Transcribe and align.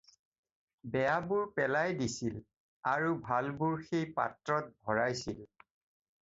বেয়াবোৰ 0.93 1.43
পেলাই 1.59 1.93
দিছিল 1.99 2.39
আৰু 2.93 3.11
ভালবোৰ 3.27 3.77
সেই 3.91 4.09
পাত্ৰত 4.17 4.73
ভৰাইছিল। 4.89 5.47